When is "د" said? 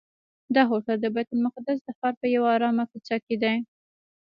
1.01-1.05, 1.83-1.89